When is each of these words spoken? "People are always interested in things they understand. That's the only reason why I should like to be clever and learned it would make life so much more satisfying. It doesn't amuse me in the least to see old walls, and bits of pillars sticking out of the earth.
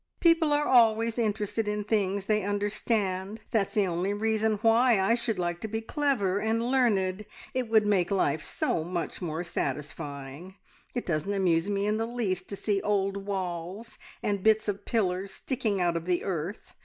"People 0.19 0.51
are 0.51 0.65
always 0.65 1.19
interested 1.19 1.67
in 1.67 1.83
things 1.83 2.25
they 2.25 2.41
understand. 2.43 3.41
That's 3.51 3.75
the 3.75 3.85
only 3.85 4.15
reason 4.15 4.53
why 4.63 4.99
I 4.99 5.13
should 5.13 5.37
like 5.37 5.61
to 5.61 5.67
be 5.67 5.79
clever 5.79 6.39
and 6.39 6.71
learned 6.71 7.23
it 7.53 7.69
would 7.69 7.85
make 7.85 8.09
life 8.09 8.41
so 8.41 8.83
much 8.83 9.21
more 9.21 9.43
satisfying. 9.43 10.55
It 10.95 11.05
doesn't 11.05 11.31
amuse 11.31 11.69
me 11.69 11.85
in 11.85 11.97
the 11.97 12.07
least 12.07 12.47
to 12.49 12.55
see 12.55 12.81
old 12.81 13.27
walls, 13.27 13.99
and 14.23 14.41
bits 14.41 14.67
of 14.67 14.85
pillars 14.85 15.35
sticking 15.35 15.79
out 15.79 15.95
of 15.95 16.05
the 16.05 16.23
earth. 16.23 16.73